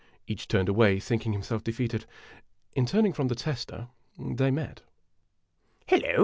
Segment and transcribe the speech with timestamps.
[0.25, 2.07] Each turned away, thinking himself defeated.
[2.73, 4.81] In turning from the tester, they met.
[5.85, 6.19] "Hallo!'